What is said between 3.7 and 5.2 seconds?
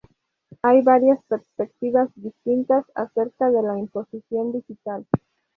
imposición digital.